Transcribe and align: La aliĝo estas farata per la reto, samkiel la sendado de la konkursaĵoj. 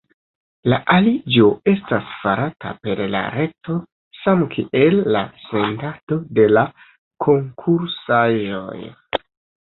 La 0.71 0.77
aliĝo 0.91 1.47
estas 1.71 2.07
farata 2.21 2.71
per 2.85 3.01
la 3.15 3.19
reto, 3.35 3.75
samkiel 4.19 4.97
la 5.17 5.21
sendado 5.43 6.17
de 6.39 6.47
la 6.59 6.63
konkursaĵoj. 7.27 8.79